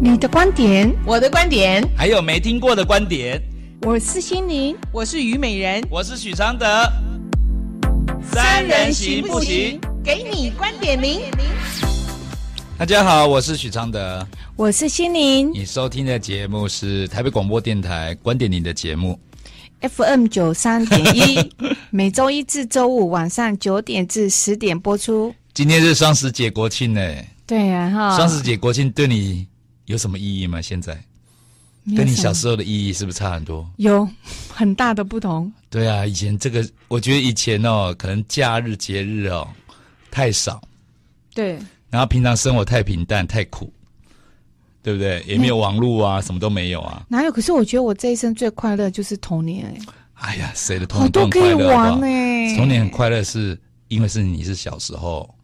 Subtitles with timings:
[0.00, 3.42] 你的观点，我的观点，还有没听过的观点。
[3.82, 6.66] 我是心灵，我是虞美人，我是许常德。
[8.22, 9.80] 三人行不行？
[10.04, 11.22] 给你观点零。
[12.78, 14.24] 大家好，我是许常德，
[14.54, 15.50] 我是心灵。
[15.52, 19.18] 你收听的节目是台北广播电台观点零的节目
[19.80, 21.52] ，FM 九三点一，
[21.90, 25.34] 每周一至周五晚上九点至十点播出。
[25.52, 27.00] 今天是双十节国庆呢。
[27.48, 28.16] 对呀，哈！
[28.16, 29.44] 双十节国庆对你
[29.88, 30.60] 有什么意义吗？
[30.60, 30.96] 现在，
[31.96, 33.66] 跟你小时候的意义是不是差很多？
[33.76, 34.06] 有
[34.48, 35.50] 很大的不同。
[35.70, 39.48] 对啊，以前这个，我觉得以前哦，可能假日节日哦
[40.10, 40.60] 太少，
[41.34, 43.72] 对，然后平常生活太平淡太苦，
[44.82, 45.24] 对不对？
[45.26, 47.06] 也没有网络啊，什么都没有啊。
[47.08, 47.32] 哪有？
[47.32, 49.80] 可是我觉得我这一生最快乐就是童年哎。
[50.14, 51.50] 哎呀，谁的童年都快乐？
[51.52, 52.56] 好多可以玩哎！
[52.56, 53.58] 童年很快乐，是
[53.88, 55.34] 因为是你是小时候。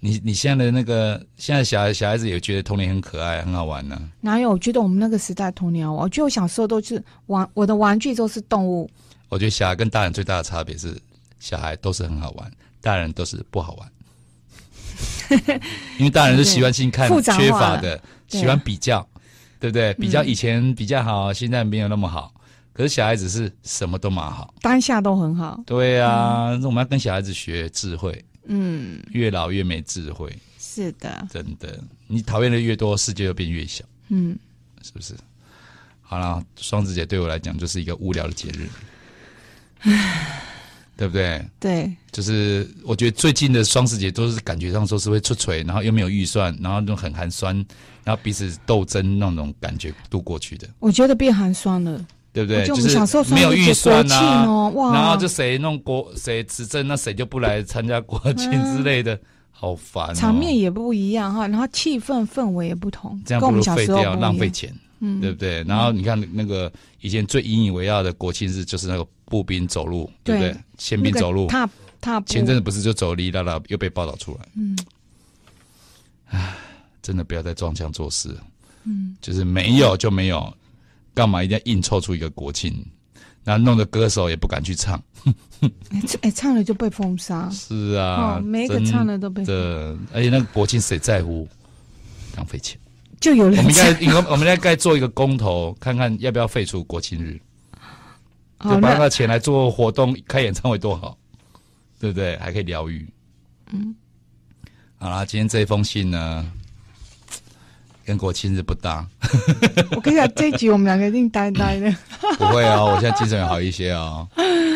[0.00, 4.00] 你你现在的那个现在小孩小孩子也觉得童年很可爱很好玩呢？
[4.20, 4.50] 哪有？
[4.50, 8.88] 我觉得我们那个时代童年，我觉得我小时候都是玩，我的玩具都是动物。
[9.28, 10.96] 我觉得小孩跟大人最大的差别是，
[11.40, 13.90] 小孩都是很好玩，大人都是不好玩。
[15.98, 19.06] 因为大人是习惯性看缺乏的，喜欢比较，
[19.58, 19.92] 对不对？
[19.94, 22.32] 比较以前比较好，现在没有那么好。
[22.72, 25.58] 可是小孩子是什么都蛮好，当下都很好。
[25.66, 28.24] 对啊，那我们要跟小孩子学智慧。
[28.46, 31.82] 嗯，越老越没智慧，是的，真的。
[32.06, 33.84] 你讨厌的越多，世界就变越小。
[34.08, 34.38] 嗯，
[34.82, 35.14] 是不是？
[36.00, 38.68] 好了，双子节对我来讲就是一个无聊的节日，
[40.96, 41.44] 对不对？
[41.58, 47.54] 对，就是我觉得最近的双子节都是感觉上说是会出锤，然后又没有预算，然后那种很寒酸，
[48.04, 50.68] 然后彼此斗争那种感觉度过去的。
[50.78, 52.06] 我觉得变寒酸了。
[52.36, 52.66] 对不对？
[52.66, 59.20] 就是没有预算啊，哦、哇然后就谁弄国谁执政，那谁就不来参加国庆之类的，嗯、
[59.50, 60.14] 好烦、哦。
[60.14, 64.70] 场面也不一样哈，然后气氛氛围也不同，这样不如废掉，浪费钱，
[65.00, 65.64] 嗯，对不对？
[65.64, 66.70] 然后你看那个
[67.00, 70.62] 以前最引以为傲的国庆日，就是那个步兵走路，对，对不对？
[70.76, 71.66] 宪兵走路，踏
[72.02, 72.26] 踏步。
[72.30, 74.46] 前阵子不是就走离啦啦，又被报道出来。
[74.56, 74.78] 嗯，
[76.26, 76.54] 唉，
[77.00, 78.28] 真的不要再装腔作势，
[78.84, 80.54] 嗯，就是没有就没有。
[81.16, 82.70] 干嘛一定要硬凑出一个国庆，
[83.42, 85.02] 然后弄得歌手也不敢去唱，
[85.90, 87.48] 哎、欸，唱了就被封杀。
[87.48, 89.52] 是啊，哦、每一个唱了都被封杀。
[89.52, 91.48] 对，而且那个国庆谁在乎？
[92.36, 92.78] 浪费钱。
[93.18, 93.56] 就有人。
[93.56, 97.40] 我们应该，应该，我们应该做一个公投，看看要不要废除国庆日，
[98.62, 101.16] 就把那个钱来做活动、开演唱会多好，
[101.98, 102.36] 对不对？
[102.36, 103.08] 还可以疗愈。
[103.72, 103.96] 嗯。
[104.98, 106.52] 好啦，今天这一封信呢？
[108.04, 109.04] 跟国庆日不搭，
[109.92, 111.90] 我跟你讲，这一集我们两个一定呆呆的。
[112.38, 114.28] 不会哦，我现在精神好一些哦。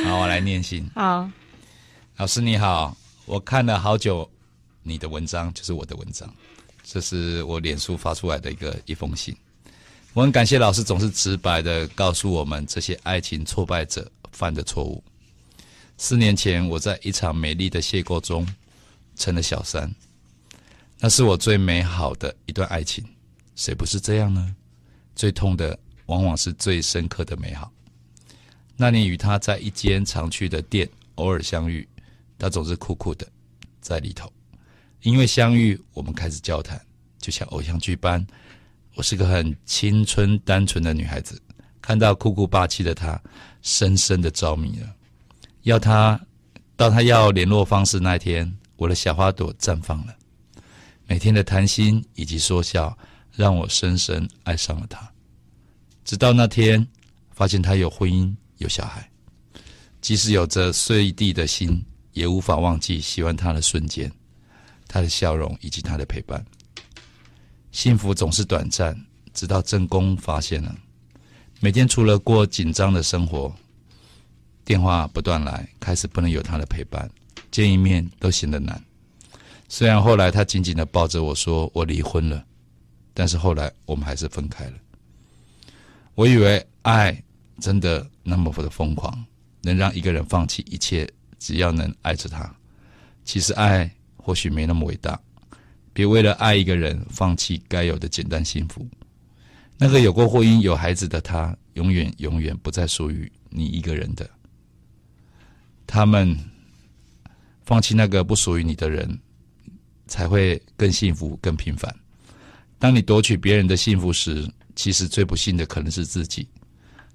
[0.07, 0.89] 好，我来念信。
[0.95, 1.29] 好，
[2.17, 2.97] 老师你好，
[3.27, 4.29] 我看了好久
[4.83, 6.29] 你的文章，就是我的文章，
[6.85, 9.37] 这是我脸书发出来的一个一封信。
[10.13, 15.03] 我很感谢老师总是直白的告诉我们这些爱情挫败者犯的错误。
[15.99, 18.47] 四年前，我在一场美丽的邂逅中
[19.15, 19.89] 成了小三，
[20.99, 23.05] 那是我最美好的一段爱情。
[23.55, 24.55] 谁不是这样呢？
[25.15, 27.71] 最痛的往往是最深刻的美好。
[28.77, 31.87] 那年与他在一间常去的店偶尔相遇，
[32.39, 33.27] 他总是酷酷的
[33.81, 34.33] 在里头。
[35.03, 36.81] 因为相遇，我们开始交谈，
[37.19, 38.27] 就像偶像剧般。
[38.95, 41.41] 我是个很青春单纯的女孩子，
[41.83, 43.21] 看到酷酷霸气的他，
[43.61, 44.95] 深深的着迷了。
[45.63, 46.19] 要他
[46.77, 50.17] 到他要联络方式那天，我的小花朵绽放了。
[51.07, 52.97] 每天的谈心以及说笑。
[53.33, 55.11] 让我深深爱上了他，
[56.05, 56.87] 直到那天
[57.31, 59.09] 发现他有婚姻、有小孩，
[60.01, 61.83] 即使有着碎地的心，
[62.13, 64.11] 也无法忘记喜欢他的瞬间，
[64.89, 66.45] 他的笑容以及他的陪伴。
[67.73, 68.99] 幸福总是短暂，
[69.33, 70.77] 直到正宫发现了，
[71.61, 73.55] 每天除了过紧张的生活，
[74.65, 77.09] 电话不断来，开始不能有他的陪伴，
[77.51, 78.83] 见一面都显得难。
[79.69, 82.45] 虽然后来他紧紧的抱着我说：“我离婚了。”
[83.21, 84.73] 但是后来我们还是分开了。
[86.15, 87.23] 我以为爱
[87.61, 89.23] 真的那么的疯狂，
[89.61, 91.07] 能让一个人放弃一切，
[91.39, 92.51] 只要能爱着他。
[93.23, 95.21] 其实爱或许没那么伟大，
[95.93, 98.89] 别为了爱一个人放弃该有的简单幸福。
[99.77, 104.27] 那个有过婚姻、有孩子的他，永远永远不再属于你一个人的。
[105.87, 106.35] 他们
[107.67, 109.21] 放弃那个不属于你的人，
[110.07, 111.95] 才会更幸福、更平凡。
[112.81, 116.49] 当你夺取别人的幸福时，其实最不幸的可能是自己。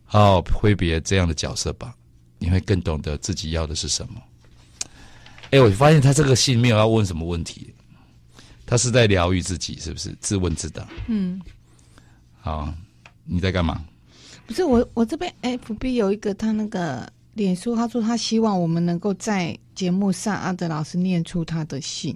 [0.06, 1.94] 好好挥别这样的角色吧，
[2.38, 4.22] 你会更懂得自己要的是什么。
[5.50, 7.74] 哎，我发现他这个信没有要问什么问题，
[8.66, 10.16] 他是在疗愈自己，是不是？
[10.22, 10.88] 自问自答。
[11.08, 11.42] 嗯，
[12.40, 12.72] 好，
[13.24, 13.84] 你在干嘛？
[14.46, 22.16] 不是我，我这边 FB 有一个他那个脸书，他说他希望我们能够在节目上阿德老师念出他的信。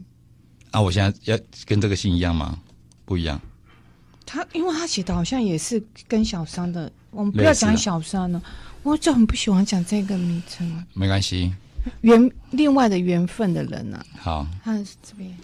[0.69, 2.59] 啊，我现在要跟这个信一样吗？
[3.09, 3.41] 不一样。
[4.23, 8.39] 他因为他写的好像也是跟小三的，我们不要讲小三了，
[8.83, 10.85] 我就很不喜欢讲这个名称。
[10.93, 11.51] 没关系，
[12.01, 14.05] 缘另外的缘分的人啊。
[14.15, 15.35] 好，他是这边。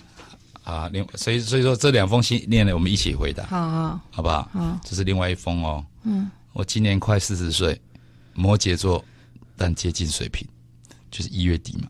[0.63, 4.47] 啊，另所以所以说这两封信念了，我们一起回答，好好，好不好？
[4.53, 5.83] 好，这是另外一封哦。
[6.03, 7.81] 嗯，我今年快四十岁，
[8.35, 9.03] 摩羯座，
[9.57, 10.47] 但接近水瓶，
[11.09, 11.87] 就是一月底嘛。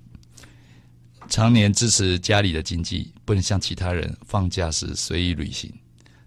[1.28, 5.74] 常年支持家里的经济，不能像其他人放假时随意旅行，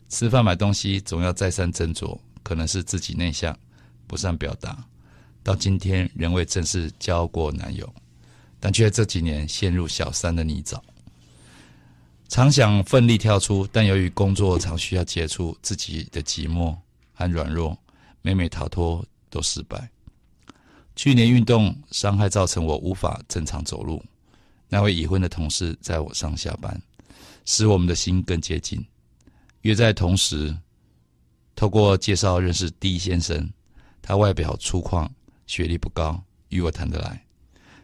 [0.09, 2.19] 吃饭买东西总要再三斟酌。
[2.45, 3.55] 可能是自己内向，
[4.07, 4.83] 不善表达，
[5.43, 7.93] 到今天仍未正式交过男友，
[8.59, 10.81] 但却这几年陷入小三的泥沼。
[12.27, 16.75] 常想奋力跳出，但由于工作常需要接触自己的寂寞
[17.13, 17.77] 和软弱，
[18.23, 19.91] 每每逃脱都失败。
[20.97, 24.03] 去年运动伤害造成我无法正常走路，
[24.69, 26.81] 那位已婚的同事载我上下班，
[27.45, 28.85] 使我们的心更接近。
[29.63, 30.57] 约在同时，
[31.57, 33.51] 透过介绍认识 D 先生，
[34.03, 35.09] 他外表粗犷，
[35.47, 37.25] 学历不高，与我谈得来，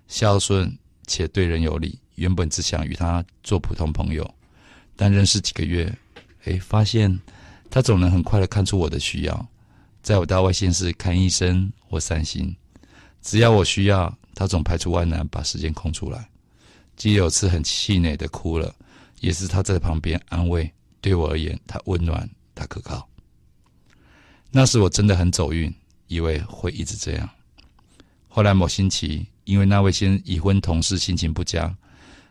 [0.07, 0.77] 孝顺
[1.07, 1.99] 且对人有礼。
[2.17, 4.35] 原本只想与他做普通朋友，
[4.95, 5.93] 但认识几个月，
[6.45, 7.19] 哎，发现
[7.69, 9.49] 他总能很快的看出我的需要。
[10.01, 12.55] 在我到外县市看医生或散心，
[13.21, 16.29] 只要我需要，他总排除万难把时间空出来。
[16.97, 18.75] 即有次很气馁的哭了，
[19.21, 20.71] 也是他在旁边安慰。
[21.01, 23.09] 对我而言，他温暖，他可靠。
[24.51, 25.75] 那时我真的很走运，
[26.07, 27.29] 以为会一直这样。
[28.29, 31.77] 后来某星期，因为那位先已婚同事心情不佳。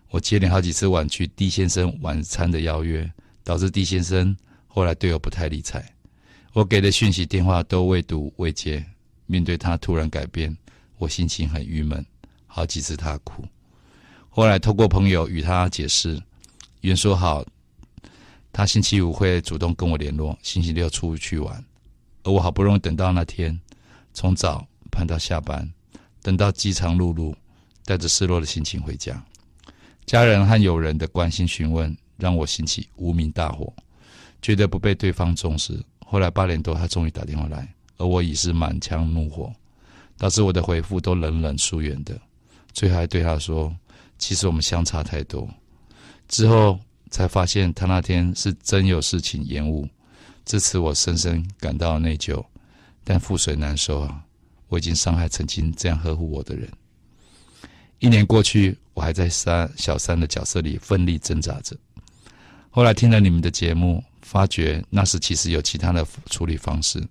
[0.10, 3.12] 我接连好几次婉拒 D 先生晚餐的邀约，
[3.44, 4.36] 导致 D 先生
[4.68, 5.84] 后来对我不太理睬。
[6.54, 8.86] 我给的讯息、电话都未读未接。
[9.26, 10.56] 面对他突然改变，
[10.98, 12.06] 我心情很郁闷，
[12.46, 13.44] 好几次他哭。
[14.36, 16.20] 后来透过朋友与他解释，
[16.82, 17.46] 原说好
[18.52, 21.64] 他星期五会主动跟我联络，星期六出去玩。
[22.24, 23.62] 而我好不容易等到那天，
[24.12, 25.72] 从早盼到下班，
[26.24, 27.32] 等到饥肠辘辘，
[27.86, 29.24] 带着失落的心情回家。
[30.08, 33.72] 家人和友人的关心询问，让我兴起无名大火，
[34.42, 35.80] 觉得不被对方重视。
[36.04, 39.54] 后来八点多，他终于打电话来，而我已是满腔怒火，
[40.18, 42.20] 导致我的回复都冷冷疏远的。
[42.72, 43.72] 最后还对他说
[44.24, 45.46] ：“其实我们相差太多。”
[46.30, 46.80] 之后
[47.12, 49.86] 才发现，他那天是真有事情延误。
[50.46, 52.44] 自此，我深深感到内疚，
[53.04, 54.24] 但覆水难收啊！
[54.70, 56.72] 我已经伤害曾经这样呵护我的人。
[58.00, 61.78] 一年过去，我还在三小三的角色里奋力挣扎着。
[62.70, 67.06] 后来听了你们的节目，发觉那时其实有其他的处理方式。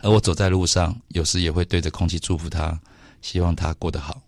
[0.00, 2.78] 而我走在路上，有时也会对着空气祝福他，
[3.22, 4.20] 希望他过得好。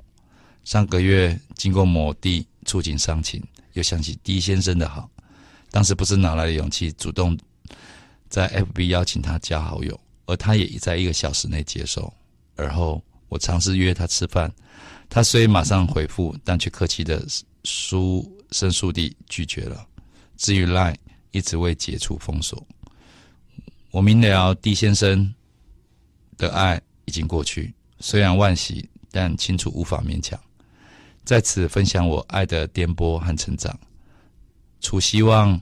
[0.71, 5.11] 上个月经过某地触景伤情，又想起 D 先生的好，
[5.69, 7.37] 当时不知哪来的勇气，主动
[8.29, 12.15] 在 FB 邀请他加好友，而他也已在一个小时内接受。
[12.55, 14.49] 而后我尝试约他吃饭。
[15.09, 17.27] 他虽马上回复，但却客气的
[17.65, 19.85] 书生疏地拒绝了。
[20.37, 20.95] 至于 Line，
[21.33, 22.65] 一直未解除封锁。
[23.91, 25.35] 我明了 D 先生
[26.37, 30.41] 的爱已经过去，虽然万喜，但清楚无法勉强。
[31.25, 33.79] 在此分享我爱的颠簸和成长。
[34.81, 35.61] 除希望，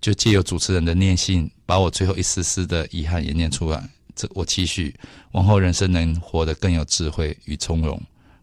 [0.00, 3.88] 就借由主持人的念信，把我最后一丝丝的遗憾也念出来。
[4.14, 4.94] 这我期许
[5.30, 8.00] 往后人生能活得更有智慧与从容。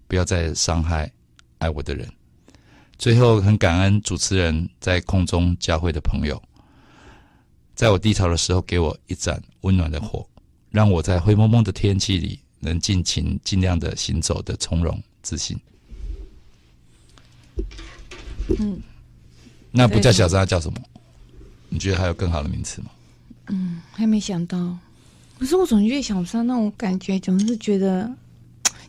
[0.07, 1.11] 不要再伤害
[1.59, 2.11] 爱我的人。
[2.97, 6.41] 最后，很感恩主持人在空中教会的朋友，
[7.75, 10.27] 在我低潮的时候给我一盏温暖的火，
[10.71, 15.55] 让我在灰蒙蒙的天气里能尽情尽量的行走的从容自信。
[18.59, 18.79] 嗯，
[19.71, 20.79] 那不叫小三，叫什么？
[21.69, 22.89] 你觉得还有更好的名词吗？
[23.47, 24.77] 嗯，还没想到。
[25.37, 28.09] 可是我总觉得小三那种感觉，总是觉得。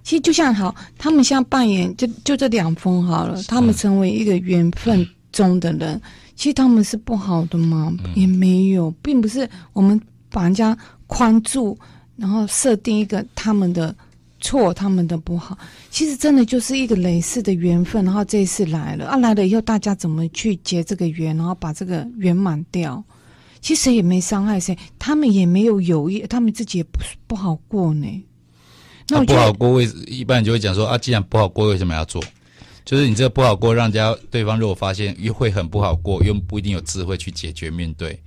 [0.02, 6.00] 其实就像好，他们像扮演就就这两封好了，他们成为一个缘分中的人，
[6.34, 7.94] 其实他们是不好的吗？
[8.14, 10.00] 也没有，并不是我们
[10.30, 11.78] 把人家框住，
[12.16, 13.94] 然后设定一个他们的
[14.40, 15.56] 错，他们的不好。
[15.90, 23.02] 其实真的就是一个类似的缘分，然后这一次来了啊，来了以后大家怎么去结这个缘，然后把这个圆满掉？
[23.60, 28.24] 其实也没伤害谁，他们也没有有意，他们自己也不不好过呢。
[29.08, 32.22] 那不好过，为一般人就会讲说啊，既然不好过，为什么要做？
[32.84, 38.18] 就是你这个不好过，让人家对方如果发现又会很不好过，又不一定有智慧去解决面对，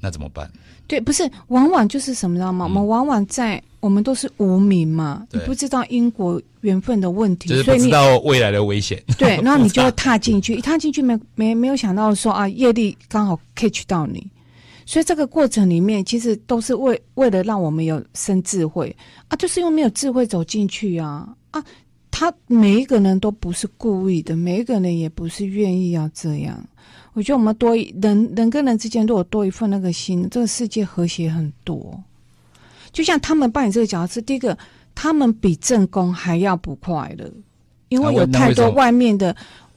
[0.00, 0.50] 那怎么办？
[0.86, 2.64] 对，不是，往往就是什么知道吗？
[2.64, 9.02] 嗯、我们往往在我们都是无名嘛，你不知道因果缘分的问题，就是不知道未来的危险。
[9.18, 14.26] 对，然后你 就会踏进去，一踏进去没没没有想到说啊，业力刚好 catch 到你，
[14.86, 18.94] 所以这个过程里面其实都是为为了让我们有生智慧
[19.28, 21.62] 啊，就是因为没有智慧走进去啊啊，
[22.10, 26.64] 他每一个人都不是故意的，每一个人也不是愿意要这样。
[27.14, 32.02] 我觉得我们多一人人跟人之间，如果多一份那个心，这个世界和谐很多。
[32.92, 34.56] 就像他们扮演这个角色，第一个，
[34.94, 37.30] 他们比正宫还要不快乐，
[37.88, 39.34] 因为有太多外面的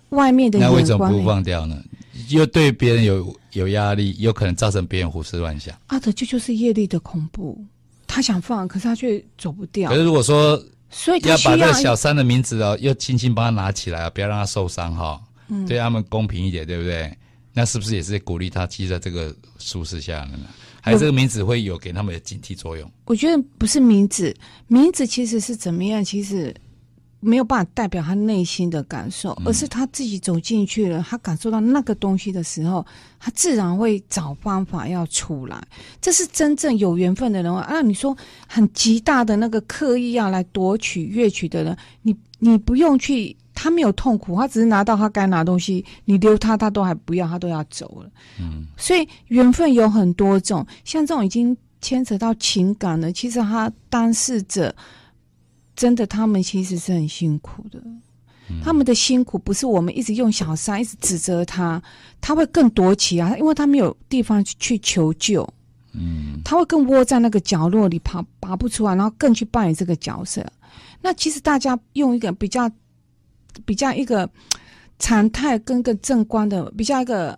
[0.10, 0.76] 外面的眼光。
[0.76, 1.82] 那为什么不放掉呢？
[2.30, 5.76] 又对别人有有压力，有可能造成别人胡思乱想。
[5.88, 7.62] 啊，这就就是业力的恐怖。
[8.08, 9.90] 他想放，可是他却走不掉。
[9.90, 15.20] 可是如果说，所以他要把这个小三的名字哦，又轻轻帮他拿起来啊，不要让他受伤哈，
[15.50, 17.12] 嗯、对他们公平一点，对不对？
[17.54, 20.40] 那是不是也是鼓励他记在这个舒适下呢？
[20.82, 22.90] 还是这个名字会有给他们的警惕作用？
[23.06, 24.36] 我觉得不是名字，
[24.68, 26.04] 名字其实是怎么样？
[26.04, 26.56] 其实
[27.20, 32.84] 没有办法代表他内心的感受，而是他自己走进去了，他感受到那个东西的时候，
[33.20, 35.62] 他自然会找方法要出来。
[36.02, 37.82] 这是真正有缘分的人啊！
[37.82, 38.18] 你说
[38.48, 43.36] 很极大的那个刻意要来夺取、乐曲的人，你你不用去。
[43.64, 48.10] 他没有痛苦，他只是拿到他该拿的东西，你留他，他都还不要，他都要走了。
[48.40, 54.76] 嗯，所以缘分有很多种，像这种已经牵扯到情感了，其实他当事者
[55.76, 57.80] 真的，他们其实是很辛苦的。
[58.50, 61.80] 嗯、他们的辛苦不是我们一直用小三一直指责他，
[62.20, 65.48] 他会更躲起啊，因为他没有地方去求救。
[65.94, 70.44] 嗯，他会更窝在那个角落里，爬拔不出来，然后更去扮演这个角色。
[71.00, 72.68] 那其实大家用一个比较。
[73.66, 74.30] 比较一个
[75.00, 77.38] 常态跟个正观的，比较一个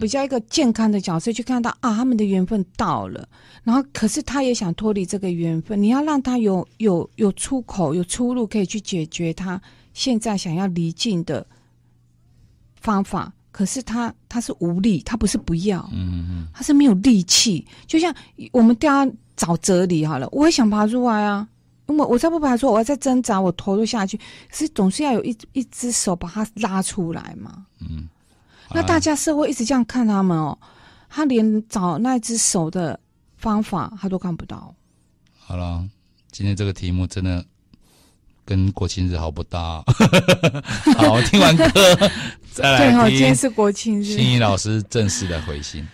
[0.00, 3.28] 比较一个健康的角色去看到啊，他们的缘分到了，
[3.62, 9.60] 然后可是他也想脱离这个缘分，你要让他有有有出口、有出路，可以去解决他
[9.94, 11.46] 现在想要离境的
[12.80, 13.32] 方法。
[13.52, 17.66] 可是他他是无力，他不是不要，嗯嗯，他是没有力气。
[17.86, 18.14] 就像
[18.52, 21.48] 我们掉到沼泽里好了，我也想爬出来啊。
[21.88, 24.16] 因为我再不爬出，我要再挣扎，我投入下去。
[24.16, 27.64] 可是总是要有一一只手把它拉出来嘛。
[27.80, 28.08] 嗯，
[28.70, 30.58] 那大家社会一直这样看他们哦，
[31.08, 32.98] 他连找那只手的
[33.36, 34.74] 方法他都看不到。
[35.38, 35.84] 好了，
[36.32, 37.44] 今天这个题目真的
[38.44, 39.84] 跟国庆日好不搭。
[40.98, 41.64] 好，听完歌
[42.52, 42.98] 再来听。
[42.98, 44.04] 对，今天是国庆日。
[44.04, 45.86] 心怡老师正式的回信。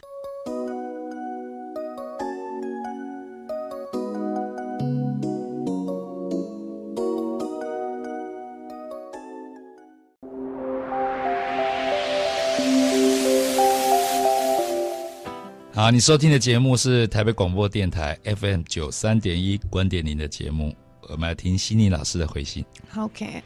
[15.75, 20.71] 好，你收听的节目是台北广播电台 FM 九三点一观点您的节目，
[21.09, 22.62] 我们来听心怡老师的回信。
[22.95, 23.43] OK，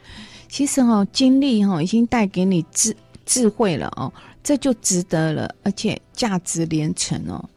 [0.49, 2.93] 其实、哦，经历哈、哦、已经带给你智
[3.25, 4.11] 智慧了哦，
[4.43, 7.49] 这就值得了，而且价值连城哦。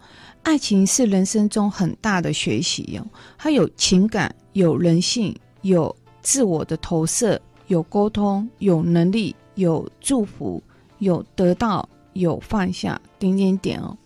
[0.45, 3.05] 爱情是人生中很大的学习、哦，
[3.39, 10.63] 它有情感，有人性，有自我的投射，有沟通，有能力，有祝福，
[11.01, 13.99] 有得到，有放下，点点点哦。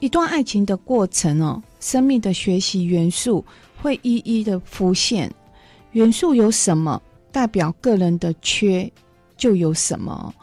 [0.00, 3.44] 一段爱情的过程哦，生命的学习元素
[3.76, 5.30] 会一一的浮现。
[5.92, 8.90] 元素有什么，代表个人的缺
[9.36, 10.34] 就有什么。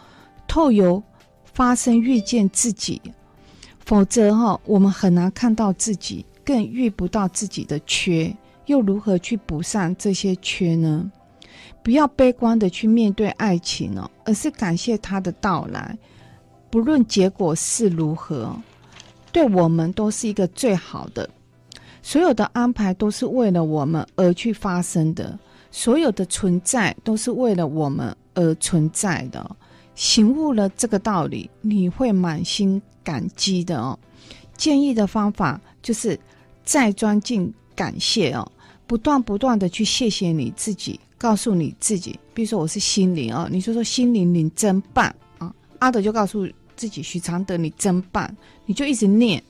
[0.47, 1.01] 透由
[1.43, 3.01] 发生遇见自己，
[3.83, 8.31] 否则哈、我们很难看到自己，更遇不到自己的缺，
[8.67, 11.11] 又如何去补上这些缺呢？
[11.81, 15.97] 不要悲观的去面对爱情哦，而是感谢它的到来，
[16.69, 18.55] 不论结果是如何。
[19.31, 21.29] 对我们都是一个最好的，
[22.01, 25.37] 所有的安排都是为了我们而去发生的，
[25.71, 29.55] 所有的存在都是为了我们而存在的。
[29.95, 33.97] 醒悟了这个道理，你会满心感激的哦。
[34.55, 36.19] 建议的方法就是
[36.63, 38.51] 再装进感谢哦，
[38.85, 46.47] 不断不断的去谢谢你自己，告诉你自己，比如说我是心灵哦，你说说心灵你真棒啊，阿德就告诉。
[46.77, 48.33] 自己许常德，你真棒！
[48.67, 49.43] 你就一直念，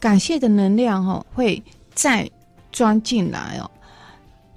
[0.00, 1.62] 感谢的能量哦，会
[1.94, 2.28] 再
[2.72, 3.70] 装进来哦，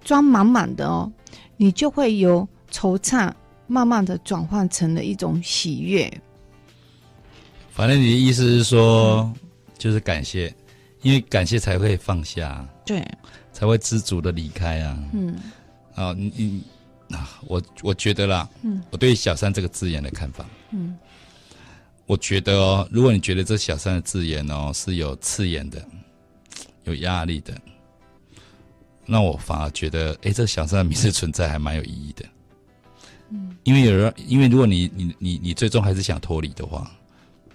[0.04, 1.10] 装满满的哦，
[1.56, 3.32] 你就会由惆怅
[3.68, 6.12] 慢慢的转换成了一种喜悦。
[7.70, 9.36] 反正你的意思是说，嗯、
[9.78, 10.54] 就是感谢，
[11.04, 13.08] 因为感谢才会放下，对，
[13.54, 14.98] 才会知足的离开啊。
[15.14, 15.36] 嗯，
[15.94, 16.64] 啊，你你
[17.16, 20.98] 啊，我我觉得啦，嗯，我对“小三”这个字眼的看法，嗯。
[22.10, 25.80] 我觉得哦，如果你觉得这小三的字眼哦是有刺眼的、
[26.86, 27.54] 有压力的，
[29.06, 32.26] 那我反而觉得，哎，这小三的名字存在还蛮有意义的。
[33.30, 36.90] 嗯，因为有人，因为如果你你你你最终还是想脱离的话，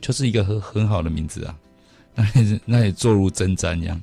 [0.00, 1.58] 就是一个很很好的名字啊。
[2.14, 4.00] 那也那也坐如针毡一样，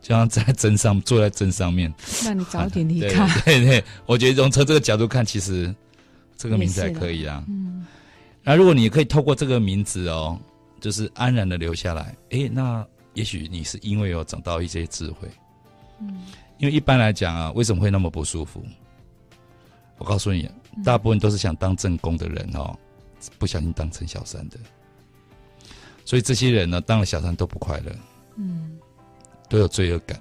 [0.00, 1.92] 就像在针上坐在针上面，
[2.24, 3.24] 那你早点 离开。
[3.24, 5.74] 啊、对，对对，我觉得从从这个角度看，其实
[6.36, 7.44] 这个名字还可以啊。
[7.48, 7.84] 嗯。
[8.42, 10.38] 那如果你可以透过这个名字哦，
[10.80, 15.28] 就是安然的留下来，哎，那也许你是因为有长到一些智慧。
[16.00, 16.26] 嗯。
[16.58, 18.62] 因为一般来讲啊，为什么会那么不舒服？
[19.96, 20.46] 我告诉你，
[20.84, 22.78] 大部分都是想当正宫的人哦，
[23.38, 24.58] 不小心当成小三的。
[26.04, 27.92] 所以这些人呢，当了小三都不快乐，
[28.36, 28.78] 嗯，
[29.48, 30.20] 都有罪恶感，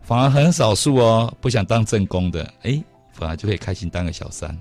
[0.00, 4.58] 反而很少数哦，不想当正宫的，哎，反而就可以开心当个小三，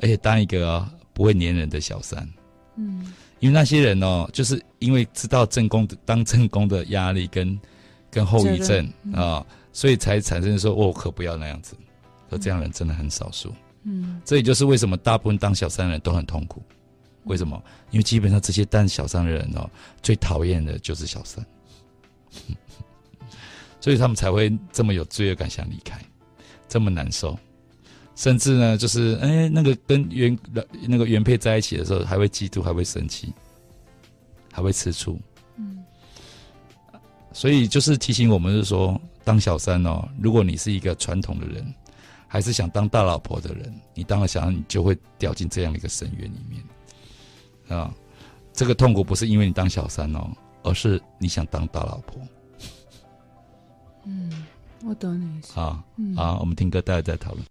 [0.00, 2.28] 而且当一个、哦、不会粘人的小三，
[2.76, 7.58] 嗯，因为那些人哦，就是因为知道正宫当正宫的压力跟
[8.10, 11.76] 跟后遗症啊、所以才产生说，我、哦、可不要那样子，
[12.30, 13.52] 可这样人真的很少数，
[13.84, 16.62] 嗯，这也就是为什么大部分当小三的人都很痛苦。
[17.24, 17.60] 为什么？
[17.90, 19.68] 因为基本上这些当小三的人哦，
[20.00, 21.44] 最讨厌的就是小三，
[23.80, 26.00] 所以他们才会这么有罪恶感，想离开，
[26.68, 27.36] 这么难受，
[28.16, 30.36] 甚至呢，就是哎，那个跟原
[30.88, 33.30] 那个原配在一起的时候，还会嫉妒，还会生气，
[34.50, 35.20] 还会吃醋。
[35.56, 35.84] 嗯，
[37.30, 41.62] 所以就是提醒我们，是说当小三哦，如果你是一个传统的人，
[42.26, 47.78] 还是想当大老婆的人，你当了小三，你就会掉进这样的一个深渊里面。
[47.78, 47.92] 啊，
[48.54, 50.26] 这个痛苦不是因为你当小三哦，
[50.62, 52.18] 而是你想当大老婆。
[54.04, 54.46] 嗯，
[54.84, 55.52] 我懂你意思。
[55.52, 57.44] 好，嗯、好，我们听歌，待会再讨论。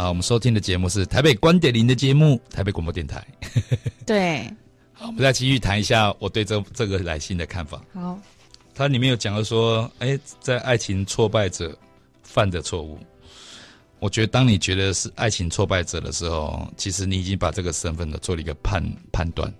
[0.00, 3.22] 好，我们收听的节目是台北观点零的节目，台北广播电台。
[4.06, 4.50] 对。
[4.94, 7.82] 好，我们再继续谈一下我对这这个来信的看法。
[7.92, 8.18] 好。
[8.74, 11.76] 它里面有讲到说，哎，在爱情挫败者
[12.22, 12.98] 犯的错误，
[13.98, 18.82] 我觉得当你觉得是爱情挫败者的时候，其实你已经把这个身份呢做了一个判
[19.12, 19.52] 判断，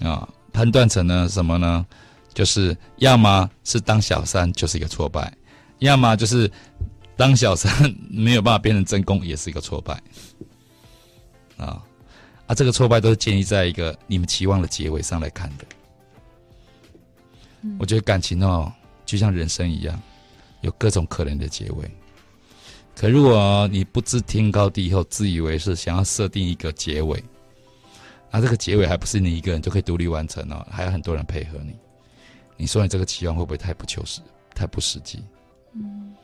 [0.00, 1.84] 啊，判断成呢什么呢？
[2.32, 5.30] 就是要么是当小三就是一个挫败，
[5.80, 6.50] 要么就是
[7.20, 7.70] 当小三
[8.08, 9.92] 没有办法变成真宫也是一个挫败，
[11.58, 11.84] 啊，
[12.46, 15.64] 啊，这个挫败都是建立在一个你们期望的结尾上来看的。
[17.78, 18.72] 我觉得感情哦，
[19.04, 20.00] 就像人生一样，
[20.62, 21.90] 有各种可能的结尾。
[22.96, 27.22] 可如果你不知天高地厚，自以为是，想要设定一个结尾，
[28.30, 31.76] 那这个结尾还不是你一个人就可以独立完成哦，还有很多人配合你。
[32.56, 34.22] 你说你这个期望会不会太不求实、
[34.54, 35.22] 太不实际？
[35.74, 36.14] 嗯，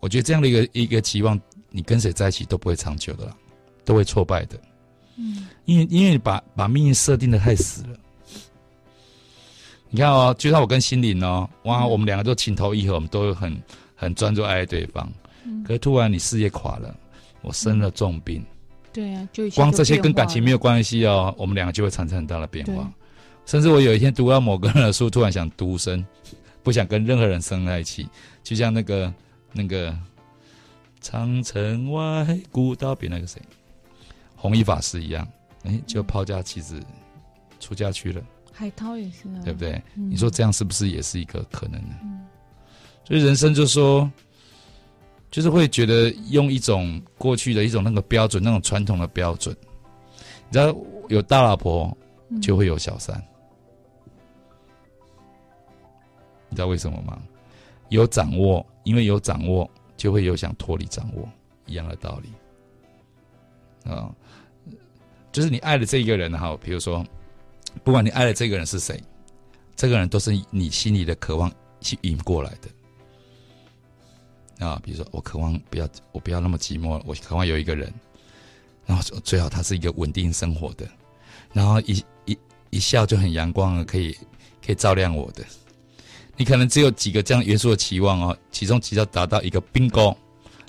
[0.00, 3.36] 我觉得这样的一个一个期望，你跟谁在一起都不会长久的啦，
[3.84, 4.58] 都会挫败的。
[5.16, 7.96] 嗯，因为因为你把把命运设定的太死了。
[9.90, 13.60] 你看哦，就像我跟心灵哦，哇，我们两个都情投意合，我们都很
[13.96, 15.10] 很专注爱对方。
[15.44, 15.64] 嗯。
[15.64, 16.94] 可是突然你事业垮了，
[17.42, 18.44] 我生了重病。
[18.92, 22.90] 对啊，就光这些跟感情没有关系哦，我们两个就会产生很大的变化。
[23.46, 26.04] 甚至我有一天读到某个人的书，突然想独身，
[26.62, 28.06] 不想跟任何人生在一起，
[28.44, 29.12] 就像那个
[29.52, 29.96] 那个
[31.00, 33.40] 长城外古道边那个谁，
[34.36, 35.26] 弘一法师一样，
[35.64, 36.82] 哎，就抛家弃子
[37.60, 38.22] 出家去了。
[38.52, 39.80] 海涛也是啊，对不对？
[39.94, 41.94] 嗯、你说这样是不是也是一个可能呢？
[42.02, 42.26] 嗯、
[43.04, 44.10] 所以人生就是说，
[45.30, 49.56] 就是会觉得用一种过去的一种那个标准，那种传统的标准。
[50.50, 50.74] 你知道
[51.08, 51.96] 有大老婆
[52.42, 53.24] 就会有小三，嗯、
[56.48, 57.16] 你知道为什么吗？
[57.88, 61.28] 有掌握，因为有掌握就会有想脱离掌握
[61.66, 64.14] 一样的道理啊。
[65.32, 67.04] 就是你爱的这一个人哈，比如说。
[67.84, 69.00] 不管你爱的这个人是谁，
[69.76, 72.52] 这个人都是你心里的渴望去引过来
[74.58, 74.80] 的啊。
[74.82, 77.92] 比如说，我渴望不要，我不要那么寂寞，我渴望有一个人，
[78.86, 80.88] 然后最好他是一个稳定生活的，
[81.52, 82.38] 然后一一
[82.70, 84.16] 一笑就很阳光，可以
[84.64, 85.44] 可以照亮我的。
[86.38, 90.16] 你可能只有几个这样元素的期望哦，其中只要达到一个 bingo，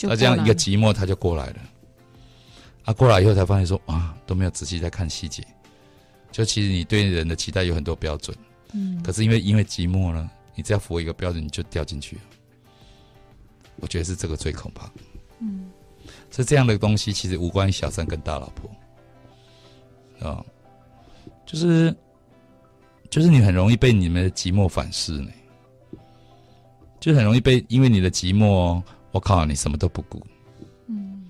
[0.01, 1.55] 那这样一个寂寞他就过来了。
[2.85, 5.43] 啊，过来以后才发现说啊，都没有仔细在看细节。
[6.31, 8.35] 就其实你对人的期待有很多标准，
[8.73, 12.21] 嗯，可是因为因为寂寞了，你只要符合一个标准，你就掉进去了。
[13.77, 14.91] 我觉得是这个最可怕，
[15.39, 15.71] 嗯，
[16.29, 20.43] 所以这样的东西，其实无关于小三跟大老婆，啊，
[21.45, 21.95] 就是
[23.09, 25.31] 就是你很容易被你们的寂寞反噬呢，
[26.99, 28.81] 就很容易被因为你的寂寞，
[29.11, 30.21] 我靠，你什么都不顾。
[30.87, 31.23] 嗯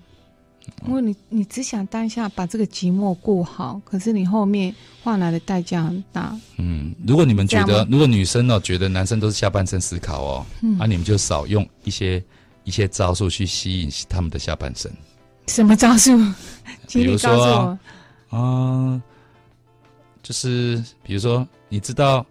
[0.86, 6.34] 因为你你只想当下把这个寂寞过好，可是你后面换来的代价很大。
[6.56, 12.22] 嗯，如果你们觉得，如果女生哦觉得男生都是下半身思考哦，嗯、啊，你们就少用一些
[12.64, 14.90] 一些招数去吸引他们的下半身。
[15.48, 16.16] 什么招数？
[16.88, 17.78] 比如说啊、
[18.30, 19.02] 呃，
[20.22, 22.24] 就是比如说，你知道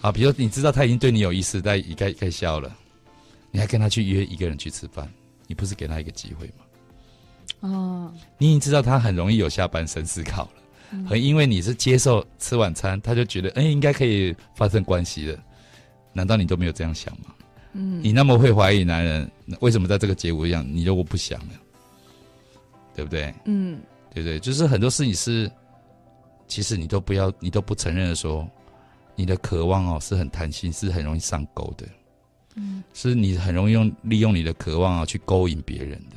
[0.00, 2.74] 啊，比如说你知道他已经对你有意思，但一概一概笑了，
[3.52, 5.08] 你还跟他去约一个人去吃饭，
[5.46, 6.64] 你不是给他一个机会吗？
[7.60, 10.52] 哦，你已经知道他很容易有下半身思考了，
[10.90, 15.38] 嗯、和因为你是接受吃晚餐，他就觉得哎、欸，应该可以发生关系了。
[16.12, 17.34] 难道你都没有这样想吗？
[17.74, 21.54] 嗯，你那么会怀疑男人，为什么在这个节骨一样，你如果不想呢？
[22.94, 23.34] 对不对？
[23.44, 23.80] 嗯，
[24.12, 24.38] 对不对？
[24.40, 25.50] 就是很多事情是，
[26.46, 28.46] 其实你都不要，你都不承认的说，
[29.14, 31.86] 你的渴望哦是很贪心，是很容易上钩的。
[32.54, 36.16] 嗯，是你很容易用利用你的渴望啊去勾引别人的。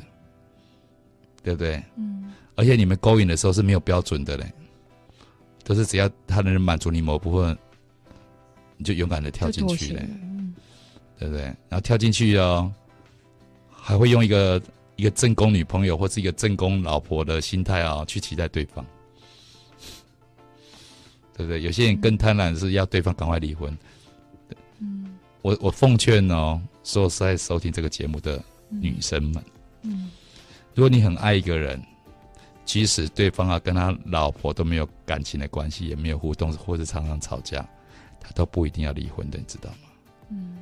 [1.43, 1.79] 对不对？
[1.95, 4.51] 嗯，而且你们勾引的时候是没有标准的嘞，
[5.63, 7.55] 都是只要他能满足你某部分，
[8.77, 10.55] 你就勇敢的跳进去嘞，嗯、
[11.19, 11.43] 对不对？
[11.43, 12.73] 然后跳进去哦，
[13.69, 14.59] 还会用一个
[14.95, 18.83] 一个正宫女朋友或是一个正宫老婆的心态啊、哦、去期待对方，
[21.37, 21.61] 对不对？
[21.61, 23.77] 有些人更贪婪是要对方赶快离婚。
[24.79, 25.14] 嗯，
[25.45, 29.35] 我我奉劝哦，所有在收听这个节目的女生们，
[29.83, 29.91] 嗯。
[29.91, 30.11] 嗯
[30.73, 31.79] 如果你很爱一个人，
[32.65, 37.63] 即使对方啊跟他老婆都没有感情的关系，也没有互动，或者常常吵架，
[38.19, 39.77] 他都不一定要离婚的，你知道吗？
[40.31, 40.57] 嗯。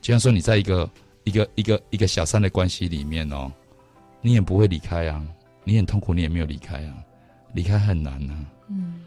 [0.00, 0.90] 就像说你在一个
[1.22, 3.52] 一个一个一个小三的关系里面哦，
[4.20, 5.24] 你也不会离开啊，
[5.62, 6.94] 你很痛苦，你也没有离开啊，
[7.54, 8.44] 离开很难啊。
[8.68, 9.00] 嗯。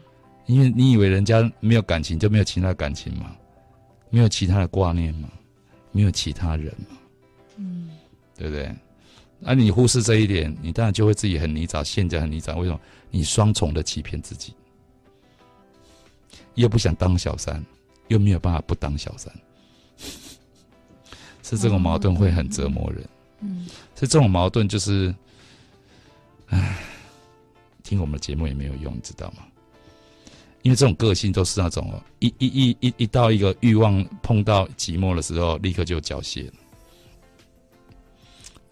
[0.46, 3.36] 因为你以为人家没有感情就没有其他感情吗？
[4.10, 5.28] 没有其他的挂念吗？
[5.92, 6.96] 没有其他人吗？
[7.56, 7.90] 嗯。
[8.36, 8.64] 对不对？
[9.44, 12.56] 而、啊、你忽视这一点，你当然就会自己很泥沼，陷在很泥沼。
[12.58, 12.80] 为什么？
[13.10, 14.54] 你双重的欺骗自己，
[16.54, 17.64] 又不想当小三，
[18.08, 19.32] 又没有办法不当小三，
[21.42, 23.08] 是这种矛盾会很折磨人。
[23.40, 25.14] 嗯，是这种矛盾就是，
[26.48, 26.78] 唉，
[27.82, 29.46] 听我们的节目也没有用，你知道吗？
[30.66, 36.52] 因为这种个性都是那种一一一一一到一个欲望碰到寂寞的时候，立刻就缴械了。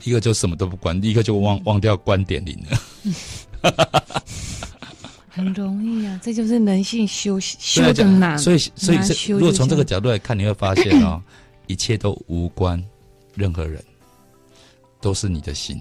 [0.02, 4.02] 一个就什么都不管，立刻就忘忘掉观点零了，
[5.30, 8.37] 很容易啊，这就是人性修修的难。
[8.37, 11.22] 所以，所以，所以，如果从这个角度来看，你会发现哦，
[11.68, 12.85] 一切都无关
[13.37, 13.80] 任何人，
[15.00, 15.80] 都是你的心，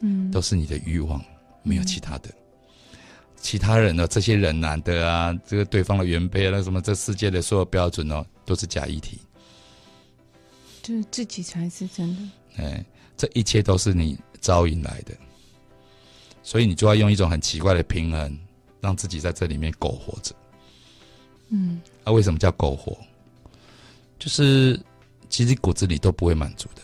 [0.00, 1.24] 嗯，都是你的欲望，
[1.62, 2.34] 没有其他的。
[3.46, 4.08] 其他人呢？
[4.08, 9.20] 这些人男的啊，这个对方的原配啊，那什么，这世界的所有标准哦，都是假议题，
[10.82, 12.22] 就是自己才是真的。
[12.64, 12.84] 哎。
[13.18, 15.14] 这一切都是你招引来的，
[16.42, 18.38] 所以你就要用一种很奇怪的平衡，
[18.78, 20.34] 让自己在这里面苟活着。
[21.48, 22.94] 嗯，那、啊、为什么叫苟活？
[24.18, 24.78] 就是
[25.30, 26.82] 其实骨子里都不会满足的，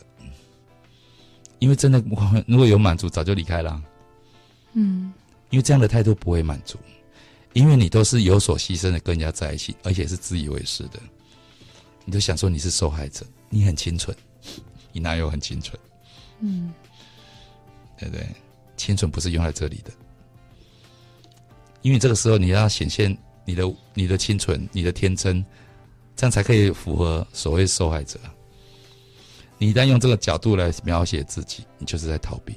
[1.59, 2.03] 因为真的
[2.47, 3.83] 如果有满足，早就离开了。
[4.73, 5.13] 嗯，
[5.53, 6.79] 因为这样的态度不会满足，
[7.53, 10.99] 因为你都是有所牺牲的跟人家在一起，而且是自以为是的，
[12.07, 14.17] 你就想说你是受害者，你很清纯，
[14.93, 15.79] 你哪有很清纯？
[16.41, 16.73] 嗯，
[17.99, 18.27] 对不对？
[18.79, 19.93] 清纯不是用在这里的，
[21.83, 25.45] 因为这个时候你要显现你的、你的清纯、你的天真，
[26.17, 28.19] 这样才可以符合所谓受害者。
[29.59, 32.55] 你一旦用这个角度来描写自己，你就是在逃避。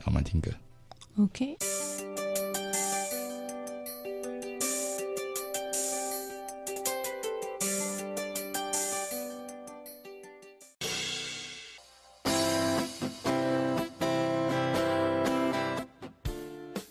[0.00, 0.50] 好，我们听歌。
[1.18, 1.56] OK。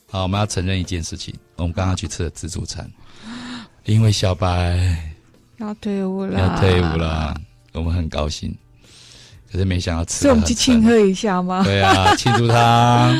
[0.09, 2.85] 好，我们要承认一件事情，我们刚刚去吃了自助餐，
[3.85, 4.77] 因为小白
[5.57, 7.33] 要退伍了，要退伍了，
[7.71, 8.53] 我们很高兴，
[9.49, 11.63] 可是没想到吃，所以我们去庆贺一下吗？
[11.63, 13.13] 对啊，庆祝他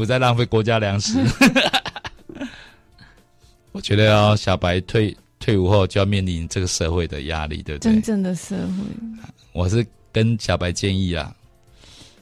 [0.00, 1.22] 不再浪费国家粮食。
[3.70, 7.92] 我觉得哦，小白退退伍后就要面临这个社会的压力，对不对？
[7.92, 8.72] 真正的社会，
[9.52, 11.36] 我是跟小白建议啊，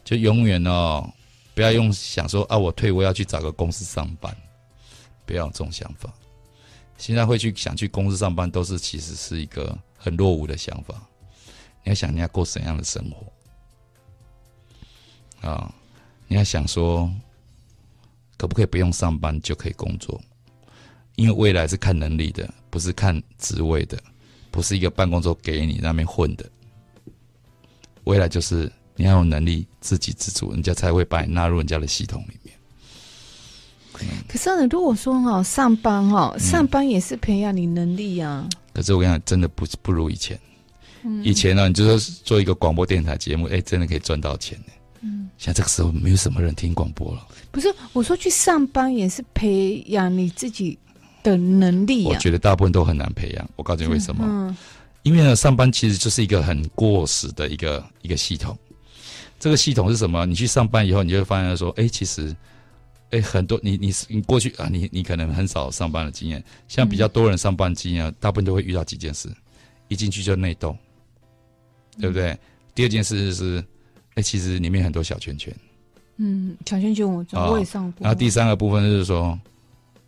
[0.04, 1.08] 就永远哦。
[1.54, 4.36] 不要用想说啊，我退伍要去找个公司上班，
[5.24, 6.12] 不要有这种想法。
[6.96, 10.96] 现在会去想去公司上班，都是其实是一个很落伍的想法。
[11.84, 13.08] 你要想你要过怎样的生
[15.40, 15.72] 活啊？
[16.26, 17.08] 你要想说，
[18.38, 20.18] 可不可以不用上班就可以工作？
[21.16, 23.98] 因为未来是看能力的，不是看职位的，
[24.50, 26.48] 不是一个办公桌给你那边混的。
[28.04, 32.54] 未来就是你要有能力自给自足，人家才会把你纳入人家的系统里面。
[34.28, 38.48] 可是呢，如果说哈上班哈，上班也是培养你能力啊。
[38.72, 40.38] 可是我跟你讲，真的不不如以前。
[41.24, 44.72] 以前呢，你就说做一个广播电台节目，哎，真的可以赚到钱呢。
[45.00, 47.26] 嗯，现在这个时候没有什么人听广播了。
[47.50, 50.78] 不是，我说去上班也是培养你自己
[51.22, 52.10] 的能力啊。
[52.10, 53.50] 我觉得大部分都很难培养。
[53.56, 54.24] 我告诉你为什么？
[54.26, 54.56] 嗯，
[55.02, 58.56] 因为呢，上班其实就是一个很过时的一个一个系统。
[59.38, 60.26] 这个系统是什么？
[60.26, 62.34] 你去上班以后，你就会发现说，哎，其实。
[63.10, 69.30] 哎，很多你你你过去啊，你你可能很少上班的经验，像比较多人上班经验，大部分都会遇到几件事，
[69.88, 70.76] 一进去就内斗，
[71.98, 72.32] 对不对？
[72.32, 72.38] 嗯、
[72.74, 73.64] 第二件事是，
[74.18, 75.54] 哎，其实里面很多小圈圈，
[76.16, 78.02] 嗯，小圈圈我我也上过。
[78.02, 79.38] 然后第三个部分就是说，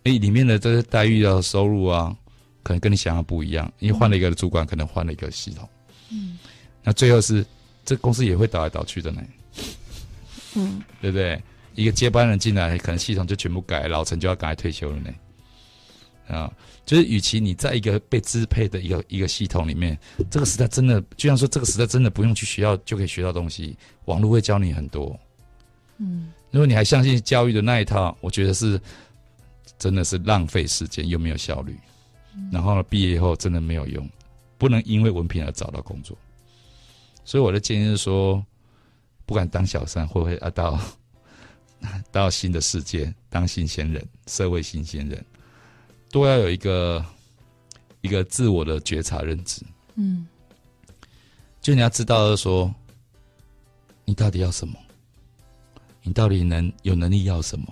[0.03, 2.13] 哎，里面的这些待遇啊、收入啊，
[2.61, 5.69] 可能跟你想象不一样，因为换了一个主管，可能换了一个系统，
[6.11, 6.37] 嗯，
[6.83, 7.45] 那最后是
[7.85, 9.23] 这公司也会倒来倒去的呢，
[10.55, 11.41] 嗯，对不对？
[11.75, 15.09] 一个接班人进来，可能系统就全部改，老陈就要赶快退休了呢。
[16.27, 16.51] 啊，
[16.85, 19.97] 就是与其你在一个被支配的一个一个系统里面，
[20.29, 25.19] 这个时代真的，就像说这个时代真的不用去学校就可以学到东西，网络会教你很多。
[25.97, 28.79] 嗯，如果你还相信教育的那一套，我觉得是
[29.77, 31.75] 真的是浪费时间又没有效率。
[32.51, 34.09] 然后呢，毕业以后真的没有用，
[34.57, 36.17] 不能因为文凭而找到工作。
[37.25, 38.45] 所以我的建议是说，
[39.25, 40.79] 不管当小三会不会啊到。
[42.11, 45.25] 到新的世界当新鲜人，社会新鲜人，
[46.11, 47.03] 都要有一个
[48.01, 49.61] 一个自我的觉察认知。
[49.95, 50.27] 嗯，
[51.61, 52.73] 就你要知道说，
[54.05, 54.75] 你到底要什么？
[56.03, 57.65] 你到底能有能力要什么？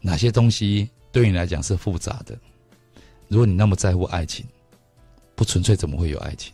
[0.00, 2.38] 哪些东西对你来讲是复杂的？
[3.28, 4.46] 如果你那么在乎爱情，
[5.34, 6.52] 不纯粹怎么会有爱情？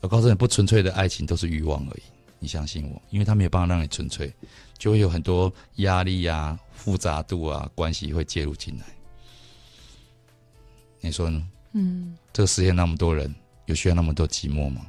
[0.00, 2.02] 我告诉你，不纯粹的爱情都是欲望而已。
[2.40, 4.32] 你相信我，因为他没有办法让你纯粹，
[4.76, 8.84] 就会有很多压力啊、复杂度啊、关系会介入进来。
[11.00, 11.46] 你说呢？
[11.72, 13.32] 嗯，这个世界那么多人，
[13.66, 14.84] 有需要那么多寂寞吗？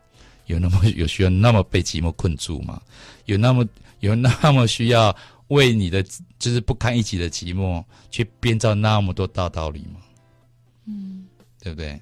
[0.48, 2.82] 有那么 有需要那么被寂寞困住吗？
[3.26, 3.64] 有那么
[4.00, 5.16] 有那么需要
[5.50, 6.02] 为你的
[6.40, 10.00] 就是不堪一击的寂寞去编造那么多大道理吗？
[10.86, 11.28] 嗯，
[11.62, 12.00] 对不对？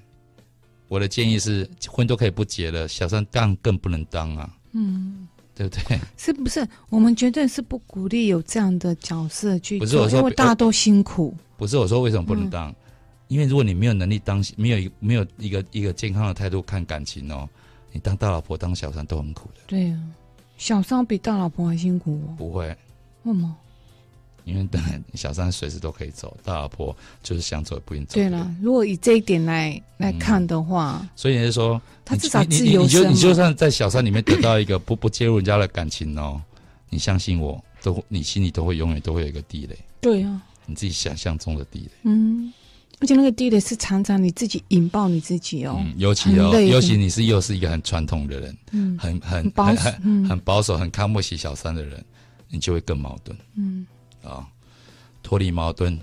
[0.88, 4.56] 我的建议是，婚都可以不结了，小三当更不能当啊。
[4.72, 5.28] 嗯。
[5.54, 6.00] 对不对？
[6.16, 6.66] 是不是？
[6.88, 11.34] 我们绝对是不鼓励有这样的角色去做，不是我说，因为大家都辛苦。
[11.56, 12.70] 不是我说为什么不能当？
[12.70, 12.76] 嗯、
[13.28, 17.48] 因为如果你没有能力当，没有一没有一个一个健康的态度看感情哦，
[17.92, 19.60] 你当大老婆当小三都很苦的。
[19.66, 20.00] 对、啊，
[20.56, 22.34] 小三比大老婆还辛苦哦。
[22.38, 22.66] 不会。
[23.24, 23.56] 为什么？
[24.50, 28.14] 因为当然小三随时都可以走，大老婆就是想走也不愿意走。
[28.14, 36.42] 对了，如果以这一点来来看的话，嗯、所以是说，他至少自由你，你，你就你就算在小三里面得到一个不不介入人家的感情哦，
[36.88, 39.78] 你相信我，都你心里都会永远都会有一个地雷。
[40.00, 41.90] 对啊，你自己想象中的地雷。
[42.02, 42.52] 嗯，
[42.98, 45.76] 而且那个地雷是常常你自己引爆你自己哦。
[45.78, 52.04] 嗯、尤其哦，尤其你是又是一个很传统的人，嗯，很很很很保守、很看不起小三的人，
[52.48, 53.36] 你就会更矛盾。
[53.56, 53.86] 嗯，
[54.22, 54.46] 啊、哦。
[55.22, 55.98] 脱离矛盾，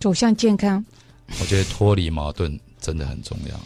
[0.00, 0.84] 走向健康。
[1.40, 3.60] 我觉得脱离矛盾真的很重要，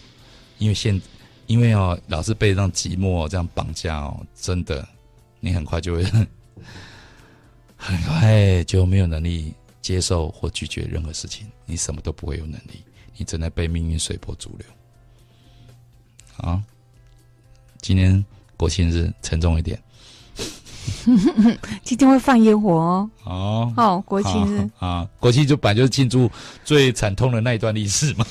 [0.59, 1.01] 因为现
[1.47, 4.87] 因为哦，老是被这样寂寞这样绑架哦，真的，
[5.41, 6.05] 你很快就会
[7.77, 12.83] 很快就没有能力接受或拒绝任何事情，你什么都不会有能力，
[13.17, 14.67] 你正在被命运随波逐流。
[16.39, 16.63] 啊，
[17.81, 18.23] 今天
[18.57, 19.81] 国庆日沉重一点。
[21.83, 23.11] 今天会放烟火哦！
[23.25, 26.31] 哦，好，国庆日啊，国庆就本来就是庆祝
[26.65, 28.27] 最惨痛的那一段历史嘛。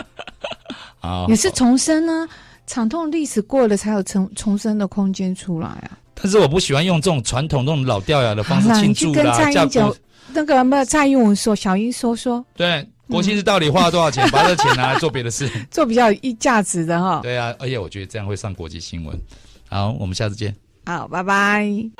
[1.00, 2.28] 啊，也是重生呢，
[2.66, 5.90] 惨痛历史过了才有重重生的空间出来啊。
[6.14, 9.22] 但是我不喜欢用这种传统、这种老掉牙的方式庆祝啦。
[9.22, 9.96] 跟蔡英文
[10.32, 14.28] 那个什么蔡英文说，小英说说，对，国庆日到底花了多少钱？
[14.30, 17.20] 把这钱拿来做别的事， 做比较有价值的哈。
[17.22, 19.16] 对啊，而且我觉得这样会上国际新闻。
[19.68, 20.54] 好，我们下次见。
[20.86, 21.90] 好，拜拜。